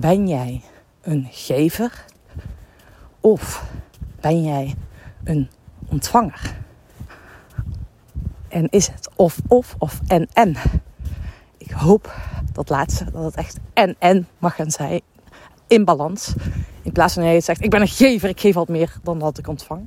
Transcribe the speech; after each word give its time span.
Ben 0.00 0.28
jij 0.28 0.62
een 1.00 1.26
gever 1.30 2.04
of 3.20 3.64
ben 4.20 4.42
jij 4.42 4.74
een 5.24 5.50
ontvanger? 5.88 6.56
En 8.48 8.68
is 8.68 8.86
het 8.86 9.10
of 9.16 9.38
of 9.48 9.74
of 9.78 10.00
en 10.06 10.28
en? 10.32 10.56
Ik 11.56 11.70
hoop 11.70 12.14
dat 12.52 12.68
laatste, 12.68 13.10
dat 13.10 13.24
het 13.24 13.34
echt 13.34 13.58
en 13.72 13.96
en 13.98 14.28
mag 14.38 14.54
gaan 14.54 14.70
zijn. 14.70 15.00
In 15.66 15.84
balans. 15.84 16.34
In 16.82 16.92
plaats 16.92 17.14
van 17.14 17.22
dat 17.22 17.32
je 17.32 17.40
zegt, 17.40 17.62
ik 17.62 17.70
ben 17.70 17.80
een 17.80 17.88
gever, 17.88 18.28
ik 18.28 18.40
geef 18.40 18.54
wat 18.54 18.68
meer 18.68 18.96
dan 19.02 19.18
dat 19.18 19.38
ik 19.38 19.48
ontvang. 19.48 19.86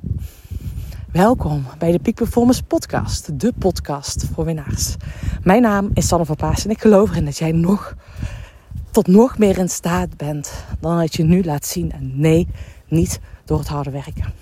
Welkom 1.12 1.66
bij 1.78 1.92
de 1.92 1.98
Peak 1.98 2.14
Performance 2.14 2.64
Podcast, 2.64 3.40
de 3.40 3.52
podcast 3.58 4.24
voor 4.34 4.44
winnaars. 4.44 4.96
Mijn 5.42 5.62
naam 5.62 5.90
is 5.94 6.08
Sanne 6.08 6.24
van 6.24 6.36
Paas 6.36 6.64
en 6.64 6.70
ik 6.70 6.80
geloof 6.80 7.10
erin 7.10 7.24
dat 7.24 7.38
jij 7.38 7.52
nog 7.52 7.94
tot 8.92 9.06
nog 9.06 9.38
meer 9.38 9.58
in 9.58 9.68
staat 9.68 10.16
bent 10.16 10.52
dan 10.80 10.98
dat 10.98 11.14
je 11.14 11.24
nu 11.24 11.44
laat 11.44 11.66
zien. 11.66 11.92
En 11.92 12.12
nee, 12.14 12.48
niet 12.86 13.20
door 13.44 13.58
het 13.58 13.68
harde 13.68 13.90
werken. 13.90 14.32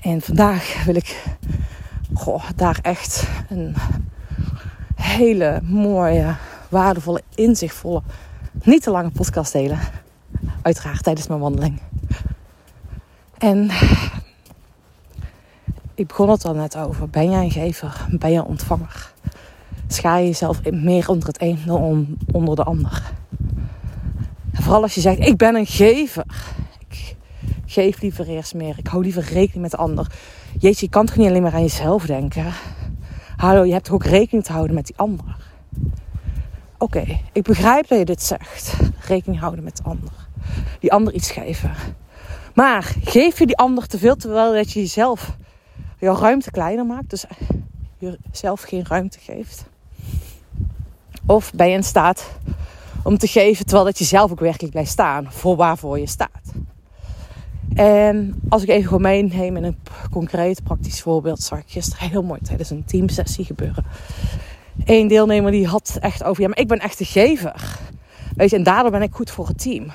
En 0.00 0.20
vandaag 0.20 0.84
wil 0.84 0.94
ik 0.94 1.24
daar 2.56 2.78
echt 2.82 3.28
een 3.48 3.74
hele 4.94 5.60
mooie, 5.62 6.36
waardevolle, 6.68 7.22
inzichtvolle, 7.34 8.02
niet 8.62 8.82
te 8.82 8.90
lange 8.90 9.10
podcast 9.10 9.52
delen. 9.52 9.78
Uiteraard 10.62 11.02
tijdens 11.02 11.26
mijn 11.26 11.40
wandeling. 11.40 11.80
En 13.38 13.70
ik 15.94 16.06
begon 16.06 16.30
het 16.30 16.44
al 16.44 16.54
net 16.54 16.76
over. 16.76 17.08
Ben 17.08 17.30
jij 17.30 17.44
een 17.44 17.50
gever? 17.50 18.06
Ben 18.10 18.30
jij 18.30 18.38
een 18.38 18.44
ontvanger? 18.44 19.12
Schaar 19.88 20.20
je 20.20 20.26
jezelf 20.26 20.70
meer 20.70 21.08
onder 21.08 21.26
het 21.26 21.42
een 21.42 21.58
dan 21.66 22.16
onder 22.32 22.56
de 22.56 22.62
ander. 22.62 23.12
En 24.52 24.62
vooral 24.62 24.82
als 24.82 24.94
je 24.94 25.00
zegt, 25.00 25.18
ik 25.18 25.36
ben 25.36 25.54
een 25.54 25.66
gever. 25.66 26.24
Ik 26.88 27.16
geef 27.66 28.00
liever 28.00 28.28
eerst 28.28 28.54
meer. 28.54 28.78
Ik 28.78 28.86
hou 28.86 29.02
liever 29.02 29.22
rekening 29.22 29.62
met 29.62 29.70
de 29.70 29.76
ander. 29.76 30.06
Jeetje, 30.58 30.84
je 30.84 30.90
kan 30.90 31.06
toch 31.06 31.16
niet 31.16 31.28
alleen 31.28 31.42
maar 31.42 31.54
aan 31.54 31.60
jezelf 31.60 32.06
denken? 32.06 32.52
Hallo, 33.36 33.64
je 33.64 33.72
hebt 33.72 33.84
toch 33.84 33.94
ook 33.94 34.04
rekening 34.04 34.44
te 34.44 34.52
houden 34.52 34.74
met 34.74 34.86
die 34.86 34.96
ander? 34.96 35.36
Oké, 36.78 37.04
ik 37.32 37.42
begrijp 37.42 37.88
dat 37.88 37.98
je 37.98 38.04
dit 38.04 38.22
zegt. 38.22 38.74
Rekening 39.06 39.40
houden 39.40 39.64
met 39.64 39.76
de 39.76 39.82
ander. 39.82 40.10
Die 40.80 40.92
ander 40.92 41.14
iets 41.14 41.30
geven. 41.30 41.70
Maar 42.54 42.94
geef 43.04 43.38
je 43.38 43.46
die 43.46 43.56
ander 43.56 43.86
te 43.86 43.98
veel 43.98 44.16
terwijl 44.16 44.52
dat 44.52 44.72
je 44.72 44.80
jezelf 44.80 45.36
jouw 45.98 46.16
ruimte 46.16 46.50
kleiner 46.50 46.86
maakt. 46.86 47.10
Dus 47.10 47.24
jezelf 47.98 48.62
geen 48.62 48.86
ruimte 48.86 49.18
geeft. 49.18 49.64
Of 51.28 51.52
ben 51.52 51.68
je 51.68 51.76
in 51.76 51.82
staat 51.82 52.28
om 53.02 53.18
te 53.18 53.26
geven 53.26 53.64
terwijl 53.64 53.86
dat 53.86 53.98
je 53.98 54.04
zelf 54.04 54.30
ook 54.30 54.40
werkelijk 54.40 54.72
blijft 54.72 54.90
staan 54.90 55.32
voor 55.32 55.56
waarvoor 55.56 55.98
je 55.98 56.06
staat. 56.06 56.52
En 57.74 58.40
als 58.48 58.62
ik 58.62 58.68
even 58.68 58.84
gewoon 58.84 59.02
meeneem 59.02 59.56
in 59.56 59.64
een 59.64 59.78
concreet 60.10 60.62
praktisch 60.62 61.02
voorbeeld, 61.02 61.42
zag 61.42 61.58
ik 61.58 61.64
gisteren 61.66 62.08
heel 62.08 62.22
mooi 62.22 62.40
tijdens 62.40 62.70
een 62.70 62.84
teamsessie 62.84 63.44
gebeuren. 63.44 63.84
Eén 64.84 65.08
deelnemer 65.08 65.50
die 65.50 65.66
had 65.66 65.98
echt 66.00 66.24
over, 66.24 66.42
ja, 66.42 66.48
maar 66.48 66.58
ik 66.58 66.68
ben 66.68 66.78
echt 66.78 66.98
de 66.98 67.04
gever. 67.04 67.78
Weet 68.36 68.50
je, 68.50 68.56
en 68.56 68.62
daardoor 68.62 68.90
ben 68.90 69.02
ik 69.02 69.14
goed 69.14 69.30
voor 69.30 69.46
het 69.46 69.58
team. 69.58 69.92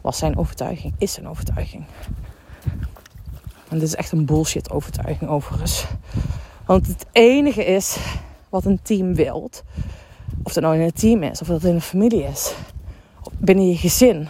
Was 0.00 0.18
zijn 0.18 0.36
overtuiging, 0.36 0.94
is 0.98 1.12
zijn 1.12 1.28
overtuiging. 1.28 1.84
En 3.68 3.78
dit 3.78 3.82
is 3.82 3.94
echt 3.94 4.12
een 4.12 4.24
bullshit 4.24 4.70
overtuiging 4.70 5.30
overigens. 5.30 5.86
Want 6.66 6.86
het 6.86 7.06
enige 7.12 7.64
is 7.64 7.96
wat 8.48 8.64
een 8.64 8.80
team 8.82 9.14
wilt, 9.14 9.62
of 10.42 10.52
dat 10.52 10.62
nou 10.62 10.74
in 10.74 10.80
een 10.80 10.92
team 10.92 11.22
is, 11.22 11.40
of 11.40 11.46
dat 11.46 11.64
in 11.64 11.74
een 11.74 11.80
familie 11.80 12.24
is, 12.24 12.54
binnen 13.38 13.68
je 13.68 13.76
gezin. 13.76 14.28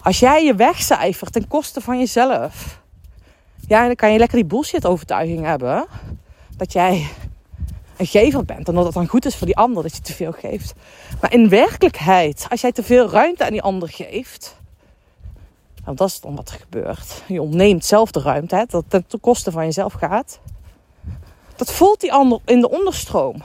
Als 0.00 0.18
jij 0.18 0.44
je 0.44 0.54
wegcijfert 0.54 1.32
ten 1.32 1.48
koste 1.48 1.80
van 1.80 1.98
jezelf, 1.98 2.82
ja, 3.68 3.86
dan 3.86 3.94
kan 3.94 4.12
je 4.12 4.18
lekker 4.18 4.36
die 4.36 4.46
bullshit 4.46 4.86
overtuiging 4.86 5.44
hebben 5.44 5.86
dat 6.56 6.72
jij 6.72 7.06
een 7.96 8.06
gever 8.06 8.44
bent 8.44 8.68
en 8.68 8.74
dat 8.74 8.84
het 8.84 8.94
dan 8.94 9.06
goed 9.08 9.24
is 9.24 9.36
voor 9.36 9.46
die 9.46 9.56
ander 9.56 9.82
dat 9.82 9.96
je 9.96 10.02
te 10.02 10.12
veel 10.12 10.32
geeft. 10.32 10.74
Maar 11.20 11.32
in 11.32 11.48
werkelijkheid, 11.48 12.46
als 12.50 12.60
jij 12.60 12.72
te 12.72 12.82
veel 12.82 13.10
ruimte 13.10 13.44
aan 13.44 13.52
die 13.52 13.62
ander 13.62 13.88
geeft, 13.88 14.56
want 15.84 15.98
dat 15.98 16.08
is 16.08 16.20
dan 16.20 16.36
wat 16.36 16.48
er 16.48 16.58
gebeurt. 16.60 17.22
Je 17.26 17.42
ontneemt 17.42 17.84
zelf 17.84 18.10
de 18.10 18.20
ruimte, 18.20 18.56
hè, 18.56 18.64
dat 18.66 18.84
het 18.88 19.08
ten 19.08 19.20
koste 19.20 19.50
van 19.50 19.64
jezelf 19.64 19.92
gaat. 19.92 20.40
Dat 21.56 21.72
voelt 21.72 22.00
die 22.00 22.12
ander 22.12 22.38
in 22.44 22.60
de 22.60 22.70
onderstroom. 22.70 23.42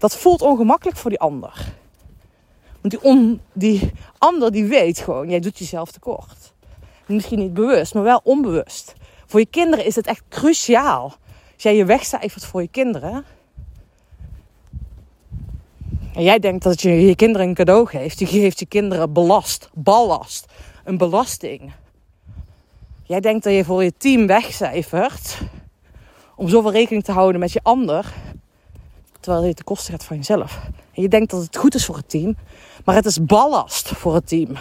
Dat 0.00 0.16
voelt 0.16 0.42
ongemakkelijk 0.42 0.96
voor 0.96 1.10
die 1.10 1.20
ander. 1.20 1.72
Want 2.80 3.02
die, 3.02 3.40
die 3.52 3.92
ander 4.18 4.52
die 4.52 4.64
weet 4.64 4.98
gewoon, 4.98 5.30
jij 5.30 5.40
doet 5.40 5.58
jezelf 5.58 5.90
tekort. 5.90 6.52
Misschien 7.06 7.38
niet 7.38 7.54
bewust, 7.54 7.94
maar 7.94 8.02
wel 8.02 8.20
onbewust. 8.24 8.94
Voor 9.26 9.40
je 9.40 9.46
kinderen 9.46 9.84
is 9.84 9.96
het 9.96 10.06
echt 10.06 10.22
cruciaal. 10.28 11.02
Als 11.54 11.62
jij 11.62 11.76
je 11.76 11.84
wegcijfert 11.84 12.44
voor 12.44 12.62
je 12.62 12.68
kinderen. 12.68 13.24
En 16.14 16.22
jij 16.22 16.38
denkt 16.38 16.62
dat 16.62 16.80
je 16.80 17.06
je 17.06 17.16
kinderen 17.16 17.48
een 17.48 17.54
cadeau 17.54 17.86
geeft. 17.86 18.18
Je 18.18 18.26
geeft 18.26 18.58
je 18.58 18.66
kinderen 18.66 19.12
belast, 19.12 19.70
ballast, 19.74 20.52
een 20.84 20.98
belasting. 20.98 21.72
Jij 23.02 23.20
denkt 23.20 23.44
dat 23.44 23.52
je 23.52 23.64
voor 23.64 23.84
je 23.84 23.92
team 23.96 24.26
wegcijfert. 24.26 25.38
Om 26.36 26.48
zoveel 26.48 26.72
rekening 26.72 27.04
te 27.04 27.12
houden 27.12 27.40
met 27.40 27.52
je 27.52 27.60
ander. 27.62 28.14
Terwijl 29.20 29.44
je 29.44 29.54
te 29.54 29.64
kosten 29.64 29.92
gaat 29.92 30.04
van 30.04 30.16
jezelf. 30.16 30.60
En 30.94 31.02
je 31.02 31.08
denkt 31.08 31.30
dat 31.30 31.42
het 31.42 31.56
goed 31.56 31.74
is 31.74 31.84
voor 31.84 31.96
het 31.96 32.08
team. 32.08 32.36
Maar 32.84 32.94
het 32.94 33.06
is 33.06 33.24
ballast 33.24 33.88
voor 33.88 34.14
het 34.14 34.28
team. 34.28 34.56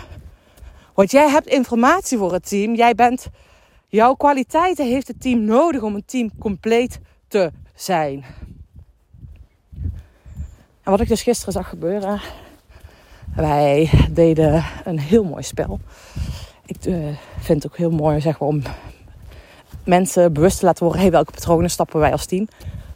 Want 0.94 1.12
jij 1.12 1.30
hebt 1.30 1.47
informatie 1.47 2.18
voor 2.18 2.34
het 2.34 2.47
team. 2.47 2.75
Jij 2.75 2.96
bent, 2.96 3.28
jouw 3.88 4.14
kwaliteiten 4.14 4.86
heeft 4.86 5.08
het 5.08 5.22
team 5.22 5.44
nodig 5.46 5.81
om 5.81 5.96
een 5.96 6.06
team 6.06 6.31
compleet 6.40 7.00
te 7.28 7.52
zijn. 7.75 8.25
En 10.84 10.91
wat 10.91 11.00
ik 11.00 11.08
dus 11.08 11.24
gisteren 11.24 11.53
zag 11.53 11.70
gebeuren. 11.70 12.22
Wij 13.36 13.90
deden 14.12 14.66
een 14.84 15.00
heel 15.00 15.24
mooi 15.24 15.44
spel. 15.44 15.80
Ik 16.66 16.86
uh, 16.86 17.08
vind 17.40 17.64
het 17.64 17.72
ook 17.72 17.78
heel 17.78 17.91
mooi 17.91 18.22
zeg 18.22 18.40
maar, 18.40 18.50
om 18.50 18.62
mensen 19.86 20.34
bewust 20.34 20.59
te 20.59 20.66
laten 20.66 20.86
worden. 20.86 21.12
Welke 21.12 21.31
patronen 21.31 21.70
stappen 21.70 22.00
wij 22.00 22.12
als 22.12 22.26
team? 22.26 22.47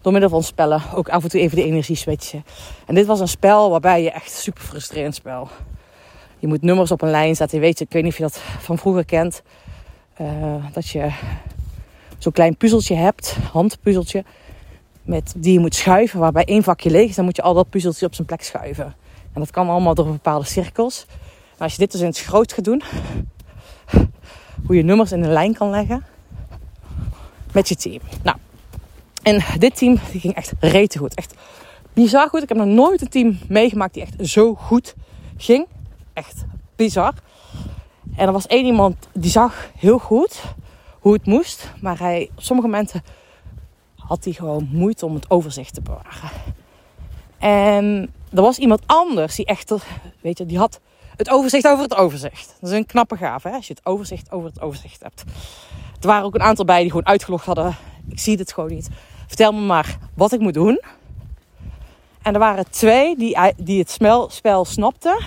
Door 0.03 0.11
middel 0.11 0.29
van 0.29 0.43
spellen 0.43 0.81
ook 0.95 1.09
af 1.09 1.23
en 1.23 1.29
toe 1.29 1.39
even 1.39 1.57
de 1.57 1.63
energie 1.63 1.95
switchen. 1.95 2.45
En 2.85 2.95
dit 2.95 3.05
was 3.05 3.19
een 3.19 3.27
spel 3.27 3.69
waarbij 3.69 4.03
je 4.03 4.11
echt 4.11 4.31
super 4.31 4.63
frustrerend 4.63 5.15
spel. 5.15 5.47
Je 6.39 6.47
moet 6.47 6.61
nummers 6.61 6.91
op 6.91 7.01
een 7.01 7.09
lijn 7.09 7.35
zetten. 7.35 7.57
Je 7.57 7.63
weet, 7.63 7.79
ik 7.79 7.91
weet 7.91 8.03
niet 8.03 8.11
of 8.11 8.17
je 8.17 8.23
dat 8.23 8.37
van 8.37 8.77
vroeger 8.77 9.05
kent. 9.05 9.41
Uh, 10.21 10.65
dat 10.73 10.89
je 10.89 11.11
zo'n 12.17 12.31
klein 12.31 12.57
puzzeltje 12.57 12.95
hebt, 12.95 13.37
handpuzzeltje, 13.51 14.23
met, 15.01 15.33
die 15.37 15.53
je 15.53 15.59
moet 15.59 15.75
schuiven, 15.75 16.19
waarbij 16.19 16.45
één 16.45 16.63
vakje 16.63 16.89
leeg 16.89 17.09
is. 17.09 17.15
Dan 17.15 17.25
moet 17.25 17.35
je 17.35 17.41
al 17.41 17.53
dat 17.53 17.69
puzzeltje 17.69 18.05
op 18.05 18.13
zijn 18.13 18.27
plek 18.27 18.43
schuiven. 18.43 18.95
En 19.33 19.39
dat 19.39 19.51
kan 19.51 19.69
allemaal 19.69 19.93
door 19.93 20.05
bepaalde 20.05 20.45
cirkels. 20.45 21.05
Maar 21.51 21.61
als 21.61 21.71
je 21.71 21.77
dit 21.77 21.91
dus 21.91 22.01
in 22.01 22.07
het 22.07 22.19
groot 22.19 22.53
gaat 22.53 22.65
doen, 22.65 22.81
hoe 24.65 24.75
je 24.75 24.83
nummers 24.83 25.11
in 25.11 25.23
een 25.23 25.31
lijn 25.31 25.53
kan 25.53 25.69
leggen 25.69 26.05
met 27.53 27.69
je 27.69 27.75
team. 27.75 27.99
Nou, 28.23 28.37
en 29.23 29.43
dit 29.59 29.77
team 29.77 29.99
die 30.11 30.19
ging 30.19 30.35
echt 30.35 30.51
rete 30.59 30.97
goed. 30.97 31.15
Echt 31.15 31.33
bizar 31.93 32.29
goed. 32.29 32.41
Ik 32.41 32.49
heb 32.49 32.57
nog 32.57 32.67
nooit 32.67 33.01
een 33.01 33.09
team 33.09 33.39
meegemaakt 33.47 33.93
die 33.93 34.03
echt 34.03 34.29
zo 34.29 34.55
goed 34.55 34.95
ging. 35.37 35.67
Echt 36.13 36.45
bizar. 36.75 37.13
En 38.15 38.27
er 38.27 38.33
was 38.33 38.47
één 38.47 38.65
iemand 38.65 39.07
die 39.13 39.31
zag 39.31 39.69
heel 39.77 39.99
goed 39.99 40.41
hoe 40.99 41.13
het 41.13 41.25
moest. 41.25 41.71
Maar 41.81 41.99
hij, 41.99 42.29
op 42.35 42.43
sommige 42.43 42.67
momenten 42.67 43.03
had 43.95 44.23
hij 44.23 44.33
gewoon 44.33 44.69
moeite 44.71 45.05
om 45.05 45.13
het 45.13 45.29
overzicht 45.29 45.73
te 45.73 45.81
bewaren. 45.81 46.31
En 47.37 48.13
er 48.31 48.41
was 48.41 48.57
iemand 48.57 48.81
anders 48.85 49.35
die 49.35 49.45
echt, 49.45 49.73
weet 50.21 50.37
je, 50.37 50.45
die 50.45 50.57
had 50.57 50.79
het 51.17 51.29
overzicht 51.29 51.67
over 51.67 51.83
het 51.83 51.95
overzicht. 51.95 52.55
Dat 52.59 52.69
is 52.69 52.77
een 52.77 52.85
knappe 52.85 53.17
gave, 53.17 53.47
hè? 53.47 53.55
als 53.55 53.67
je 53.67 53.73
het 53.73 53.85
overzicht 53.85 54.31
over 54.31 54.49
het 54.49 54.61
overzicht 54.61 55.03
hebt. 55.03 55.23
Er 56.01 56.07
waren 56.07 56.25
ook 56.25 56.35
een 56.35 56.41
aantal 56.41 56.65
bij 56.65 56.81
die 56.81 56.89
gewoon 56.89 57.05
uitgelogd 57.05 57.45
hadden. 57.45 57.75
Ik 58.09 58.19
zie 58.19 58.37
het 58.37 58.53
gewoon 58.53 58.69
niet. 58.69 58.89
Vertel 59.33 59.53
me 59.53 59.65
maar 59.65 59.97
wat 60.13 60.31
ik 60.31 60.39
moet 60.39 60.53
doen. 60.53 60.81
En 62.21 62.33
er 62.33 62.39
waren 62.39 62.69
twee 62.69 63.17
die, 63.17 63.37
die 63.57 63.79
het 63.79 63.91
spel, 63.91 64.29
spel 64.29 64.65
snapten. 64.65 65.17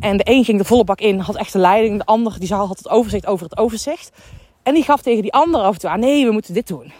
En 0.00 0.16
de 0.16 0.22
een 0.26 0.44
ging 0.44 0.58
de 0.58 0.64
volle 0.64 0.84
bak 0.84 1.00
in, 1.00 1.18
had 1.18 1.36
echt 1.36 1.52
de 1.52 1.58
leiding. 1.58 1.98
De 1.98 2.06
ander 2.06 2.40
die 2.40 2.54
had 2.54 2.68
het 2.68 2.88
overzicht 2.88 3.26
over 3.26 3.48
het 3.48 3.58
overzicht. 3.58 4.10
En 4.62 4.74
die 4.74 4.82
gaf 4.82 5.02
tegen 5.02 5.22
die 5.22 5.32
ander 5.32 5.60
af 5.60 5.74
en 5.74 5.80
toe 5.80 5.90
aan: 5.90 6.00
nee, 6.00 6.26
we 6.26 6.32
moeten 6.32 6.54
dit 6.54 6.66
doen. 6.66 6.92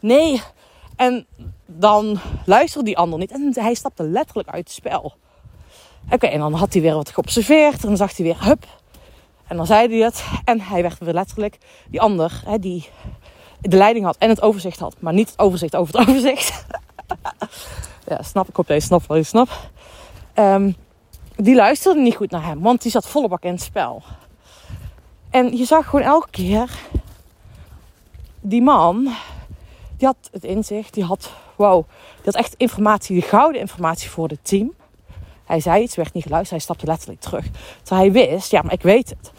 Nee. 0.00 0.42
En 0.96 1.26
dan 1.66 2.18
luisterde 2.46 2.86
die 2.86 2.98
ander 2.98 3.18
niet. 3.18 3.32
En 3.32 3.50
hij 3.54 3.74
stapte 3.74 4.02
letterlijk 4.02 4.48
uit 4.48 4.64
het 4.64 4.72
spel. 4.72 5.14
Oké, 6.10 6.26
en 6.26 6.38
dan 6.38 6.52
had 6.52 6.72
hij 6.72 6.82
weer 6.82 6.94
wat 6.94 7.10
geobserveerd. 7.10 7.82
En 7.82 7.88
dan 7.88 7.96
zag 7.96 8.16
hij 8.16 8.26
weer, 8.26 8.44
hup. 8.44 8.66
En 9.46 9.56
dan 9.56 9.66
zei 9.66 9.88
hij 9.88 9.98
het. 9.98 10.24
En 10.44 10.60
hij 10.60 10.82
werd 10.82 10.98
weer 10.98 11.14
letterlijk, 11.14 11.58
die 11.88 12.00
ander, 12.00 12.42
hè, 12.44 12.58
die 12.58 12.88
de 13.68 13.76
leiding 13.76 14.04
had 14.04 14.16
en 14.16 14.28
het 14.28 14.42
overzicht 14.42 14.78
had. 14.78 14.94
Maar 14.98 15.12
niet 15.12 15.30
het 15.30 15.38
overzicht 15.38 15.76
over 15.76 15.98
het 15.98 16.02
overzicht. 16.08 16.64
ja, 18.06 18.22
snap 18.22 18.48
ik 18.48 18.58
op 18.58 18.66
deze 18.66 18.86
snap 18.86 19.02
wel 19.06 19.16
je 19.16 19.22
snap. 19.22 19.48
Ehm, 20.34 20.72
die 21.36 21.54
luisterde 21.54 22.00
niet 22.00 22.16
goed 22.16 22.30
naar 22.30 22.44
hem, 22.44 22.60
want 22.60 22.82
die 22.82 22.90
zat 22.90 23.08
volle 23.08 23.28
bak 23.28 23.42
in 23.42 23.52
het 23.52 23.62
spel. 23.62 24.02
En 25.30 25.56
je 25.56 25.64
zag 25.64 25.84
gewoon 25.84 26.04
elke 26.04 26.30
keer 26.30 26.70
die 28.40 28.62
man, 28.62 29.02
die 29.96 30.06
had 30.06 30.16
het 30.32 30.44
inzicht, 30.44 30.94
die 30.94 31.04
had, 31.04 31.32
wow, 31.56 31.84
die 32.14 32.24
had 32.24 32.34
echt 32.34 32.54
informatie, 32.56 33.20
de 33.20 33.26
gouden 33.26 33.60
informatie 33.60 34.10
voor 34.10 34.28
het 34.28 34.38
team. 34.42 34.72
Hij 35.44 35.60
zei 35.60 35.82
iets, 35.82 35.96
werd 35.96 36.12
niet 36.12 36.22
geluisterd, 36.22 36.50
hij 36.50 36.60
stapte 36.60 36.86
letterlijk 36.86 37.20
terug. 37.20 37.46
Terwijl 37.82 38.12
hij 38.12 38.28
wist, 38.28 38.50
ja, 38.50 38.62
maar 38.62 38.72
ik 38.72 38.82
weet 38.82 39.08
het. 39.08 39.32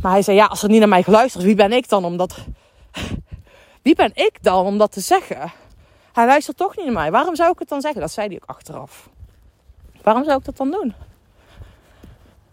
Maar 0.00 0.12
hij 0.12 0.22
zei, 0.22 0.36
ja, 0.36 0.46
als 0.46 0.62
er 0.62 0.68
niet 0.68 0.78
naar 0.78 0.88
mij 0.88 1.02
geluisterd 1.02 1.42
is, 1.42 1.48
wie 1.48 1.56
ben 1.56 1.72
ik 1.72 1.88
dan 1.88 2.04
om 2.04 2.16
dat... 2.16 2.34
Wie 3.82 3.94
ben 3.94 4.10
ik 4.14 4.42
dan 4.42 4.66
om 4.66 4.78
dat 4.78 4.92
te 4.92 5.00
zeggen? 5.00 5.52
Hij 6.12 6.26
luistert 6.26 6.56
toch 6.56 6.76
niet 6.76 6.84
naar 6.84 6.94
mij. 6.94 7.10
Waarom 7.10 7.36
zou 7.36 7.52
ik 7.52 7.58
het 7.58 7.68
dan 7.68 7.80
zeggen? 7.80 8.00
Dat 8.00 8.12
zei 8.12 8.26
hij 8.26 8.36
ook 8.36 8.48
achteraf. 8.48 9.08
Waarom 10.02 10.24
zou 10.24 10.38
ik 10.38 10.44
dat 10.44 10.56
dan 10.56 10.70
doen? 10.70 10.94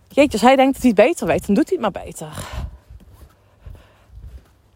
Jeetje, 0.07 0.31
als 0.31 0.41
hij 0.41 0.55
denkt 0.55 0.73
dat 0.73 0.81
hij 0.81 0.91
het 0.95 1.07
beter 1.07 1.27
weet, 1.27 1.45
dan 1.45 1.55
doet 1.55 1.69
hij 1.69 1.77
het 1.81 1.93
maar 1.93 2.03
beter. 2.03 2.47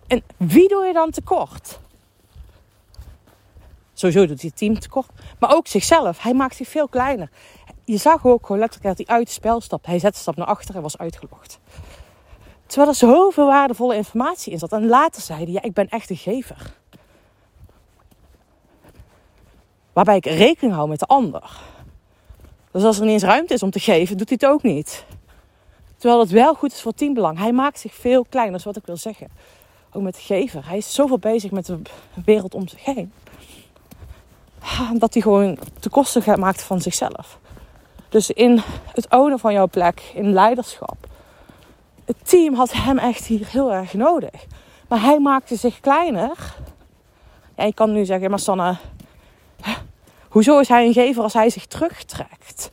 En 0.07 0.23
wie 0.37 0.67
doe 0.67 0.85
je 0.85 0.93
dan 0.93 1.11
tekort? 1.11 1.79
Sowieso 3.93 4.25
doet 4.25 4.41
hij 4.41 4.49
het 4.49 4.57
team 4.57 4.79
tekort. 4.79 5.09
Maar 5.39 5.55
ook 5.55 5.67
zichzelf. 5.67 6.21
Hij 6.21 6.33
maakt 6.33 6.55
zich 6.55 6.67
veel 6.67 6.87
kleiner. 6.87 7.29
Je 7.83 7.97
zag 7.97 8.25
ook 8.25 8.45
gewoon 8.45 8.61
letterlijk 8.61 8.97
dat 8.97 9.07
hij 9.07 9.15
uit 9.15 9.27
het 9.27 9.35
spel 9.35 9.61
stapt. 9.61 9.85
Hij 9.85 9.99
zette 9.99 10.19
stap 10.19 10.35
naar 10.35 10.47
achter 10.47 10.75
en 10.75 10.81
was 10.81 10.97
uitgelogd. 10.97 11.59
Terwijl 12.73 12.91
er 12.91 12.97
zoveel 12.97 13.45
waardevolle 13.45 13.95
informatie 13.95 14.51
in 14.51 14.59
zat. 14.59 14.71
En 14.71 14.87
later 14.87 15.21
zei 15.21 15.43
hij, 15.43 15.53
ja, 15.53 15.61
ik 15.61 15.73
ben 15.73 15.89
echt 15.89 16.09
een 16.09 16.17
gever. 16.17 16.73
Waarbij 19.93 20.15
ik 20.15 20.25
rekening 20.25 20.73
hou 20.73 20.89
met 20.89 20.99
de 20.99 21.05
ander. 21.05 21.61
Dus 22.71 22.83
als 22.83 22.97
er 22.97 23.03
niet 23.03 23.13
eens 23.13 23.23
ruimte 23.23 23.53
is 23.53 23.63
om 23.63 23.71
te 23.71 23.79
geven, 23.79 24.17
doet 24.17 24.29
hij 24.29 24.37
het 24.41 24.49
ook 24.49 24.63
niet. 24.63 25.05
Terwijl 25.97 26.19
het 26.19 26.29
wel 26.29 26.53
goed 26.53 26.71
is 26.71 26.81
voor 26.81 26.93
teambelang. 26.93 27.37
Hij 27.37 27.51
maakt 27.51 27.79
zich 27.79 27.93
veel 27.93 28.25
kleiner, 28.29 28.55
is 28.55 28.63
wat 28.63 28.75
ik 28.77 28.85
wil 28.85 28.97
zeggen. 28.97 29.27
Ook 29.91 30.03
met 30.03 30.15
de 30.15 30.21
gever. 30.21 30.67
Hij 30.67 30.77
is 30.77 30.93
zoveel 30.93 31.19
bezig 31.19 31.51
met 31.51 31.65
de 31.65 31.81
wereld 32.25 32.53
om 32.53 32.67
zich 32.67 32.85
heen. 32.85 33.13
Dat 34.93 35.13
hij 35.13 35.21
gewoon 35.21 35.57
te 35.79 35.89
kosten 35.89 36.39
maakt 36.39 36.61
van 36.61 36.81
zichzelf. 36.81 37.39
Dus 38.09 38.29
in 38.29 38.61
het 38.93 39.09
ownen 39.09 39.39
van 39.39 39.53
jouw 39.53 39.67
plek, 39.67 40.11
in 40.13 40.33
leiderschap. 40.33 41.11
Het 42.05 42.29
team 42.29 42.53
had 42.53 42.73
hem 42.73 42.97
echt 42.97 43.25
hier 43.25 43.47
heel 43.47 43.73
erg 43.73 43.93
nodig. 43.93 44.45
Maar 44.87 45.01
hij 45.01 45.19
maakte 45.19 45.55
zich 45.55 45.79
kleiner. 45.79 46.55
Ja, 47.57 47.63
je 47.63 47.73
kan 47.73 47.91
nu 47.91 48.05
zeggen, 48.05 48.29
maar 48.29 48.39
Sanne, 48.39 48.77
hoezo 50.29 50.59
is 50.59 50.67
hij 50.67 50.85
een 50.85 50.93
gever 50.93 51.23
als 51.23 51.33
hij 51.33 51.49
zich 51.49 51.65
terugtrekt? 51.65 52.71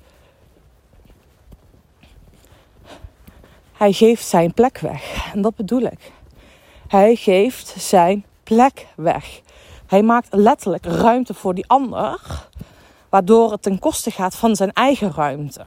Hij 3.72 3.92
geeft 3.92 4.26
zijn 4.26 4.54
plek 4.54 4.78
weg. 4.78 5.32
En 5.32 5.42
dat 5.42 5.56
bedoel 5.56 5.82
ik. 5.82 6.12
Hij 6.88 7.14
geeft 7.14 7.74
zijn 7.78 8.24
plek 8.42 8.86
weg. 8.96 9.40
Hij 9.86 10.02
maakt 10.02 10.28
letterlijk 10.30 10.84
ruimte 10.84 11.34
voor 11.34 11.54
die 11.54 11.66
ander, 11.66 12.20
waardoor 13.08 13.50
het 13.50 13.62
ten 13.62 13.78
koste 13.78 14.10
gaat 14.10 14.36
van 14.36 14.56
zijn 14.56 14.72
eigen 14.72 15.12
ruimte. 15.12 15.64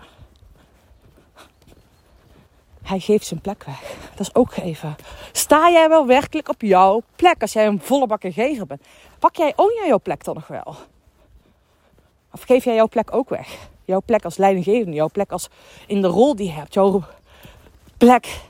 Hij 2.84 3.00
geeft 3.00 3.26
zijn 3.26 3.42
plek 3.42 3.64
weg. 3.64 3.96
Dat 4.10 4.20
is 4.20 4.36
ook 4.36 4.54
geven. 4.54 4.96
Sta 5.32 5.70
jij 5.70 5.90
wel 5.90 6.06
werkelijk 6.06 6.50
op 6.50 6.62
jouw 6.62 7.02
plek 7.16 7.42
als 7.42 7.54
jij 7.54 7.68
een 7.68 7.82
volle 7.82 8.08
gever 8.34 8.66
bent? 8.66 8.86
Pak 9.20 9.36
jij, 9.36 9.54
jij 9.76 9.88
jouw 9.88 10.00
plek 10.00 10.24
dan 10.24 10.36
nog 10.36 10.48
wel? 10.48 10.76
Of 12.32 12.42
geef 12.42 12.64
jij 12.64 12.76
jouw 12.76 12.88
plek 12.88 13.14
ook 13.14 13.30
weg? 13.30 13.58
Jouw 13.86 14.02
plek 14.06 14.26
als 14.26 14.38
leidinggevende, 14.38 14.96
jouw 14.96 15.10
plek 15.10 15.32
als 15.32 15.50
in 15.88 16.02
de 16.02 16.08
rol 16.08 16.36
die 16.36 16.48
je 16.48 16.54
hebt, 16.54 16.74
jouw 16.74 17.04
plek 17.98 18.42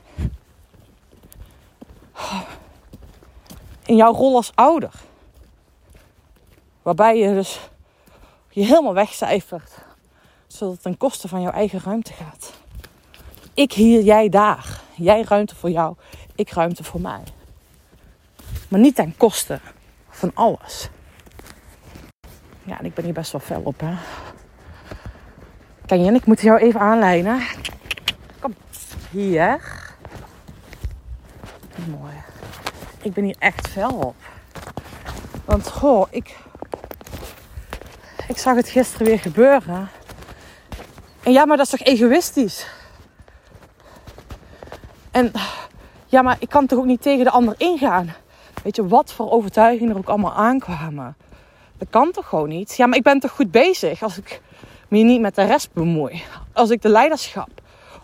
in 3.84 3.96
jouw 3.96 4.12
rol 4.12 4.36
als 4.36 4.52
ouder. 4.54 4.92
Waarbij 6.82 7.18
je 7.18 7.34
dus 7.34 7.60
je 8.50 8.64
helemaal 8.64 8.94
wegcijfert. 8.94 9.72
Zodat 10.46 10.72
het 10.72 10.82
ten 10.82 10.96
koste 10.96 11.28
van 11.28 11.40
jouw 11.40 11.52
eigen 11.52 11.80
ruimte 11.84 12.12
gaat. 12.12 12.52
Ik 13.54 13.72
hier, 13.72 14.02
jij 14.02 14.28
daar. 14.28 14.80
Jij 14.94 15.24
ruimte 15.28 15.54
voor 15.54 15.70
jou, 15.70 15.96
ik 16.34 16.50
ruimte 16.50 16.84
voor 16.84 17.00
mij. 17.00 17.22
Maar 18.68 18.80
niet 18.80 18.94
ten 18.94 19.16
koste 19.16 19.60
van 20.10 20.30
alles. 20.34 20.88
Ja, 22.62 22.78
en 22.78 22.84
ik 22.84 22.94
ben 22.94 23.04
hier 23.04 23.14
best 23.14 23.32
wel 23.32 23.40
fel 23.40 23.60
op, 23.64 23.80
hè. 23.80 23.94
Ken 25.86 26.04
je, 26.04 26.12
ik 26.12 26.26
moet 26.26 26.40
jou 26.40 26.58
even 26.58 26.80
aanlijnen. 26.80 27.42
Kom, 28.40 28.54
hier. 29.10 29.82
Mooi. 31.88 32.14
Ik 33.02 33.12
ben 33.12 33.24
hier 33.24 33.36
echt 33.38 33.68
fel 33.68 33.90
op. 33.90 34.16
Want, 35.44 35.68
goh, 35.68 36.06
ik... 36.10 36.36
Ik 38.28 38.38
zag 38.38 38.56
het 38.56 38.68
gisteren 38.68 39.06
weer 39.06 39.18
gebeuren. 39.18 39.88
En 41.22 41.32
ja, 41.32 41.44
maar 41.44 41.56
dat 41.56 41.66
is 41.66 41.78
toch 41.78 41.88
egoïstisch? 41.88 42.66
En 45.14 45.32
ja, 46.06 46.22
maar 46.22 46.36
ik 46.38 46.48
kan 46.48 46.66
toch 46.66 46.78
ook 46.78 46.84
niet 46.84 47.02
tegen 47.02 47.24
de 47.24 47.30
ander 47.30 47.54
ingaan? 47.56 48.14
Weet 48.62 48.76
je, 48.76 48.86
wat 48.86 49.12
voor 49.12 49.30
overtuigingen 49.30 49.92
er 49.92 49.98
ook 49.98 50.08
allemaal 50.08 50.34
aankwamen. 50.34 51.16
Dat 51.78 51.88
kan 51.90 52.10
toch 52.10 52.28
gewoon 52.28 52.48
niet? 52.48 52.76
Ja, 52.76 52.86
maar 52.86 52.96
ik 52.96 53.02
ben 53.02 53.20
toch 53.20 53.30
goed 53.30 53.50
bezig 53.50 54.02
als 54.02 54.18
ik 54.18 54.40
me 54.88 54.98
niet 54.98 55.20
met 55.20 55.34
de 55.34 55.44
rest 55.44 55.72
bemoei. 55.72 56.22
Als 56.52 56.70
ik 56.70 56.82
de 56.82 56.88
leiderschap 56.88 57.48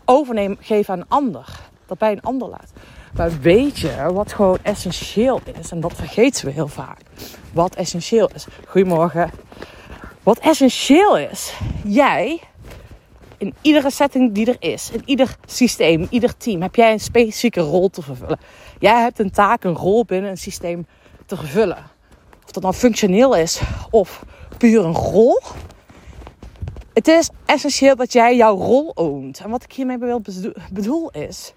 overneem, 0.04 0.56
geef 0.60 0.90
aan 0.90 0.98
een 0.98 1.08
ander. 1.08 1.46
Dat 1.86 1.98
bij 1.98 2.12
een 2.12 2.22
ander 2.22 2.48
laat. 2.48 2.72
Maar 3.16 3.40
weet 3.40 3.78
je 3.78 4.12
wat 4.12 4.32
gewoon 4.32 4.58
essentieel 4.62 5.40
is? 5.58 5.70
En 5.70 5.80
dat 5.80 5.94
vergeten 5.94 6.44
we 6.46 6.52
heel 6.52 6.68
vaak. 6.68 7.00
Wat 7.52 7.74
essentieel 7.74 8.30
is. 8.34 8.46
Goedemorgen. 8.66 9.30
Wat 10.22 10.38
essentieel 10.38 11.18
is. 11.18 11.54
Jij 11.84 12.40
in 13.40 13.54
iedere 13.60 13.90
setting 13.90 14.32
die 14.32 14.46
er 14.46 14.56
is, 14.58 14.90
in 14.90 15.02
ieder 15.04 15.36
systeem, 15.46 16.06
ieder 16.10 16.36
team, 16.36 16.62
heb 16.62 16.74
jij 16.74 16.92
een 16.92 17.00
specifieke 17.00 17.60
rol 17.60 17.88
te 17.88 18.02
vervullen. 18.02 18.38
Jij 18.78 19.00
hebt 19.00 19.18
een 19.18 19.30
taak, 19.30 19.64
een 19.64 19.74
rol 19.74 20.04
binnen 20.04 20.30
een 20.30 20.36
systeem 20.36 20.86
te 21.26 21.36
vervullen. 21.36 21.90
Of 22.44 22.50
dat 22.50 22.62
nou 22.62 22.74
functioneel 22.74 23.36
is 23.36 23.60
of 23.90 24.24
puur 24.58 24.84
een 24.84 24.94
rol. 24.94 25.40
Het 26.92 27.08
is 27.08 27.30
essentieel 27.44 27.96
dat 27.96 28.12
jij 28.12 28.36
jouw 28.36 28.56
rol 28.56 28.92
oont. 28.94 29.40
En 29.40 29.50
wat 29.50 29.64
ik 29.64 29.72
hiermee 29.72 29.98
bedoel 30.72 31.10
is. 31.10 31.52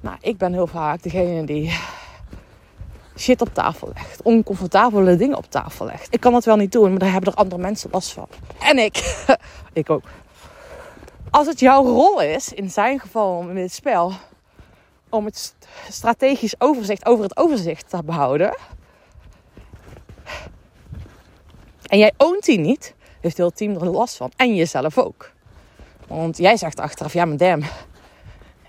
Nou, 0.00 0.16
ik 0.20 0.36
ben 0.36 0.52
heel 0.52 0.66
vaak 0.66 1.02
degene 1.02 1.44
die 1.44 1.72
shit 3.16 3.40
op 3.40 3.54
tafel 3.54 3.90
legt. 3.94 4.22
Oncomfortabele 4.22 5.16
dingen 5.16 5.36
op 5.36 5.50
tafel 5.50 5.86
legt. 5.86 6.06
Ik 6.10 6.20
kan 6.20 6.32
dat 6.32 6.44
wel 6.44 6.56
niet 6.56 6.72
doen, 6.72 6.90
maar 6.90 6.98
daar 6.98 7.12
hebben 7.12 7.32
er 7.32 7.38
andere 7.38 7.60
mensen 7.60 7.90
last 7.92 8.12
van. 8.12 8.28
En 8.58 8.78
ik. 8.78 9.26
ik 9.72 9.90
ook 9.90 10.02
als 11.30 11.46
het 11.46 11.60
jouw 11.60 11.84
rol 11.84 12.20
is, 12.20 12.52
in 12.52 12.70
zijn 12.70 13.00
geval 13.00 13.48
in 13.48 13.54
dit 13.54 13.72
spel, 13.72 14.12
om 15.08 15.24
het 15.24 15.54
strategisch 15.88 16.60
overzicht 16.60 17.06
over 17.06 17.24
het 17.24 17.36
overzicht 17.36 17.90
te 17.90 18.02
behouden. 18.04 18.56
En 21.86 21.98
jij 21.98 22.12
oont 22.16 22.44
die 22.44 22.58
niet, 22.58 22.94
heeft 23.20 23.36
heel 23.36 23.46
het 23.46 23.56
team 23.56 23.74
er 23.74 23.86
last 23.86 24.16
van. 24.16 24.32
En 24.36 24.54
jezelf 24.54 24.98
ook. 24.98 25.32
Want 26.06 26.36
jij 26.36 26.56
zegt 26.56 26.80
achteraf, 26.80 27.12
ja 27.12 27.24
maar 27.24 27.36
damn, 27.36 27.64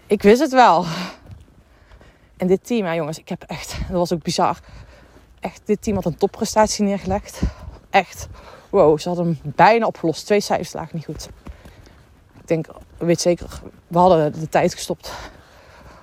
ik 0.07 0.21
wist 0.21 0.41
het 0.41 0.51
wel. 0.51 0.85
En 2.37 2.47
dit 2.47 2.65
team, 2.65 2.85
ja 2.85 2.95
jongens, 2.95 3.19
ik 3.19 3.29
heb 3.29 3.43
echt, 3.43 3.77
dat 3.87 3.97
was 3.97 4.13
ook 4.13 4.23
bizar. 4.23 4.59
Echt, 5.39 5.61
dit 5.65 5.81
team 5.81 5.95
had 5.95 6.05
een 6.05 6.17
topprestatie 6.17 6.85
neergelegd. 6.85 7.41
Echt, 7.89 8.27
wow, 8.69 8.99
ze 8.99 9.07
hadden 9.07 9.25
hem 9.25 9.53
bijna 9.55 9.85
opgelost. 9.85 10.25
Twee 10.25 10.39
cijfers 10.39 10.73
lagen 10.73 10.95
niet 10.95 11.05
goed 11.05 11.29
denk, 12.49 12.67
weet 12.97 13.21
zeker, 13.21 13.61
we 13.87 13.97
hadden 13.97 14.39
de 14.39 14.49
tijd 14.49 14.73
gestopt. 14.73 15.11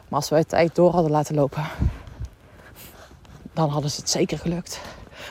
Maar 0.08 0.18
als 0.18 0.28
we 0.28 0.36
de 0.36 0.46
tijd 0.46 0.74
door 0.74 0.92
hadden 0.92 1.10
laten 1.10 1.34
lopen, 1.34 1.64
dan 3.52 3.68
hadden 3.68 3.90
ze 3.90 4.00
het 4.00 4.10
zeker 4.10 4.38
gelukt. 4.38 4.80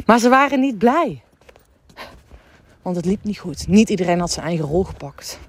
Maar 0.05 0.19
ze 0.19 0.29
waren 0.29 0.59
niet 0.59 0.77
blij. 0.77 1.23
Want 2.81 2.95
het 2.95 3.05
liep 3.05 3.23
niet 3.23 3.39
goed. 3.39 3.67
Niet 3.67 3.89
iedereen 3.89 4.19
had 4.19 4.31
zijn 4.31 4.45
eigen 4.45 4.65
rol 4.65 4.83
gepakt. 4.83 5.39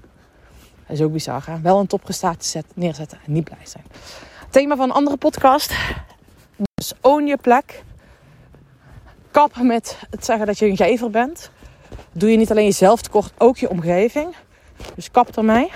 Dat 0.87 0.97
is 0.97 1.01
ook 1.01 1.11
bizar. 1.11 1.45
Hè? 1.45 1.61
Wel 1.61 1.79
een 1.79 1.87
topprestatie 1.87 2.61
neerzetten 2.75 3.19
en 3.25 3.31
niet 3.31 3.43
blij 3.43 3.65
zijn. 3.65 3.83
Thema 4.49 4.75
van 4.75 4.89
een 4.89 4.95
andere 4.95 5.17
podcast. 5.17 5.73
Dus 6.73 6.93
own 7.01 7.25
je 7.25 7.37
plek. 7.37 7.83
Kap 9.31 9.61
met 9.61 9.97
het 10.09 10.25
zeggen 10.25 10.45
dat 10.45 10.59
je 10.59 10.65
een 10.65 10.77
gever 10.77 11.09
bent. 11.09 11.51
Doe 12.11 12.31
je 12.31 12.37
niet 12.37 12.51
alleen 12.51 12.65
jezelf 12.65 13.01
tekort, 13.01 13.33
ook 13.37 13.57
je 13.57 13.69
omgeving. 13.69 14.35
Dus 14.95 15.11
kap 15.11 15.37
ermee. 15.37 15.71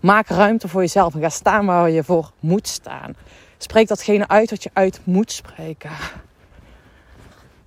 Maak 0.00 0.28
ruimte 0.28 0.68
voor 0.68 0.80
jezelf 0.80 1.14
en 1.14 1.20
ga 1.20 1.28
staan 1.28 1.66
waar 1.66 1.90
je 1.90 2.04
voor 2.04 2.30
moet 2.40 2.68
staan. 2.68 3.16
Spreek 3.58 3.88
datgene 3.88 4.28
uit 4.28 4.50
wat 4.50 4.62
je 4.62 4.70
uit 4.72 5.00
moet 5.04 5.32
spreken. 5.32 5.90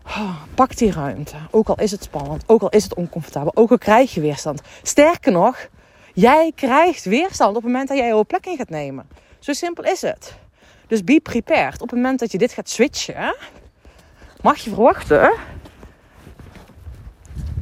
Oh, 0.05 0.35
pak 0.53 0.77
die 0.77 0.91
ruimte. 0.91 1.35
Ook 1.51 1.67
al 1.67 1.75
is 1.75 1.91
het 1.91 2.03
spannend, 2.03 2.43
ook 2.45 2.61
al 2.61 2.69
is 2.69 2.83
het 2.83 2.93
oncomfortabel, 2.93 3.51
ook 3.55 3.71
al 3.71 3.77
krijg 3.77 4.13
je 4.13 4.21
weerstand. 4.21 4.61
Sterker 4.81 5.31
nog, 5.31 5.69
Jij 6.13 6.51
krijgt 6.55 7.05
weerstand 7.05 7.49
op 7.49 7.63
het 7.63 7.71
moment 7.71 7.87
dat 7.87 7.97
jij 7.97 8.07
jouw 8.07 8.25
plek 8.25 8.45
in 8.45 8.57
gaat 8.57 8.69
nemen. 8.69 9.07
Zo 9.39 9.53
simpel 9.53 9.83
is 9.83 10.01
het. 10.01 10.35
Dus 10.87 11.03
be 11.03 11.19
prepared. 11.23 11.81
Op 11.81 11.89
het 11.89 11.99
moment 11.99 12.19
dat 12.19 12.31
je 12.31 12.37
dit 12.37 12.51
gaat 12.51 12.69
switchen, 12.69 13.35
mag 14.41 14.57
je 14.57 14.69
verwachten 14.69 15.31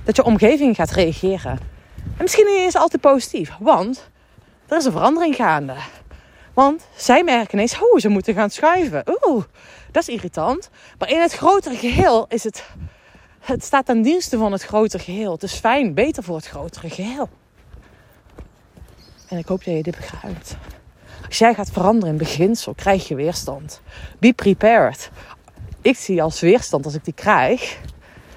dat 0.04 0.16
je 0.16 0.24
omgeving 0.24 0.76
gaat 0.76 0.92
reageren. 0.92 1.60
En 2.20 2.26
misschien 2.26 2.46
niet 2.46 2.56
eens 2.56 2.76
altijd 2.76 3.02
positief, 3.02 3.52
want 3.60 4.10
er 4.68 4.78
is 4.78 4.86
een 4.86 4.92
verandering 4.92 5.36
gaande. 5.36 5.76
Want 6.54 6.88
zij 6.96 7.24
merken 7.24 7.54
ineens, 7.54 7.80
oh, 7.80 8.00
ze 8.00 8.10
moeten 8.10 8.34
gaan 8.34 8.50
schuiven. 8.50 9.04
Oeh, 9.24 9.44
dat 9.92 10.08
is 10.08 10.16
irritant. 10.16 10.70
Maar 10.98 11.10
in 11.10 11.22
het 11.22 11.34
grotere 11.34 11.76
geheel 11.76 12.26
is 12.30 12.44
het, 12.44 12.64
het 13.40 13.64
staat 13.64 13.86
ten 13.86 14.02
dienste 14.02 14.38
van 14.38 14.52
het 14.52 14.64
grotere 14.64 15.04
geheel. 15.04 15.32
Het 15.32 15.44
is 15.44 15.54
fijn, 15.54 15.94
beter 15.94 16.24
voor 16.24 16.36
het 16.36 16.48
grotere 16.48 16.90
geheel. 16.90 17.30
En 19.28 19.38
ik 19.38 19.48
hoop 19.48 19.64
dat 19.64 19.76
je 19.76 19.84
dit 19.84 19.96
begrijpt. 19.96 20.56
Als 21.28 21.38
jij 21.38 21.54
gaat 21.54 21.72
veranderen 21.72 22.10
in 22.10 22.18
beginsel, 22.18 22.74
krijg 22.74 23.08
je 23.08 23.16
weerstand. 23.16 23.82
Be 24.18 24.34
prepared. 24.34 25.10
Ik 25.82 25.98
zie 25.98 26.22
als 26.22 26.40
weerstand, 26.40 26.86
als 26.86 26.94
ik 26.94 27.04
die 27.04 27.14
krijg, 27.14 27.80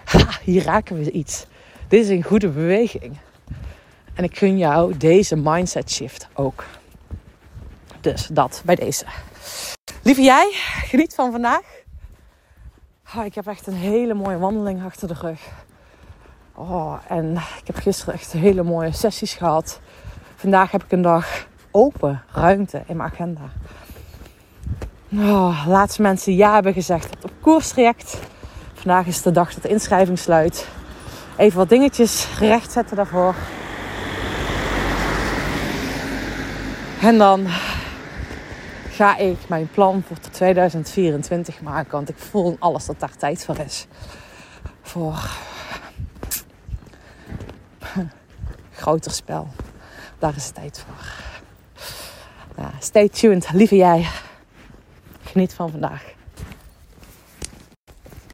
ha, 0.04 0.28
hier 0.44 0.62
raken 0.62 0.98
we 0.98 1.10
iets. 1.10 1.46
Dit 1.88 2.02
is 2.02 2.08
een 2.08 2.22
goede 2.22 2.48
beweging. 2.48 3.18
En 4.14 4.24
ik 4.24 4.38
gun 4.38 4.58
jou 4.58 4.96
deze 4.96 5.36
mindset 5.36 5.90
shift 5.90 6.28
ook. 6.34 6.64
Dus 8.00 8.26
dat 8.26 8.62
bij 8.64 8.74
deze. 8.74 9.04
Lieve 10.02 10.22
jij, 10.22 10.50
geniet 10.84 11.14
van 11.14 11.32
vandaag. 11.32 11.80
Oh, 13.16 13.24
ik 13.24 13.34
heb 13.34 13.46
echt 13.46 13.66
een 13.66 13.74
hele 13.74 14.14
mooie 14.14 14.38
wandeling 14.38 14.84
achter 14.84 15.08
de 15.08 15.14
rug. 15.20 15.40
Oh, 16.54 16.94
en 17.08 17.32
ik 17.32 17.66
heb 17.66 17.76
gisteren 17.76 18.14
echt 18.14 18.32
hele 18.32 18.62
mooie 18.62 18.92
sessies 18.92 19.34
gehad. 19.34 19.80
Vandaag 20.36 20.70
heb 20.70 20.84
ik 20.84 20.92
een 20.92 21.02
dag 21.02 21.46
open 21.70 22.22
ruimte 22.32 22.82
in 22.86 22.96
mijn 22.96 23.10
agenda. 23.10 23.50
Oh, 25.12 25.64
laatste 25.66 26.02
mensen 26.02 26.34
ja 26.34 26.54
hebben 26.54 26.72
gezegd 26.72 27.24
op 27.24 27.30
koerstraject. 27.40 28.18
Vandaag 28.74 29.06
is 29.06 29.22
de 29.22 29.30
dag 29.30 29.54
dat 29.54 29.62
de 29.62 29.68
inschrijving 29.68 30.18
sluit. 30.18 30.68
Even 31.36 31.58
wat 31.58 31.68
dingetjes 31.68 32.38
rechtzetten 32.38 32.96
daarvoor. 32.96 33.34
En 37.02 37.18
dan 37.18 37.46
ga 38.90 39.16
ik 39.16 39.48
mijn 39.48 39.68
plan 39.70 40.02
voor 40.06 40.16
2024 40.30 41.60
maken. 41.60 41.90
Want 41.90 42.08
ik 42.08 42.18
voel 42.18 42.56
alles 42.58 42.86
dat 42.86 43.00
daar 43.00 43.16
tijd 43.16 43.44
voor 43.44 43.58
is. 43.58 43.86
Voor 44.82 45.30
groter 48.72 49.10
spel. 49.10 49.48
Daar 50.18 50.36
is 50.36 50.50
tijd 50.50 50.84
voor. 50.86 51.06
Nou, 52.56 52.70
stay 52.78 53.08
tuned, 53.08 53.52
lieve 53.52 53.76
jij. 53.76 54.08
Geniet 55.22 55.54
van 55.54 55.70
vandaag. 55.70 56.11